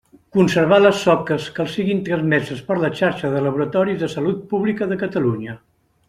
Conservar 0.35 0.77
les 0.83 1.01
soques 1.07 1.49
que 1.57 1.61
els 1.63 1.75
siguin 1.79 1.99
trameses 2.07 2.63
per 2.69 2.77
la 2.83 2.89
xarxa 3.01 3.31
de 3.33 3.43
laboratoris 3.49 3.99
de 4.05 4.09
Salut 4.15 4.41
Pública 4.55 4.89
de 4.93 4.99
Catalunya. 5.03 5.55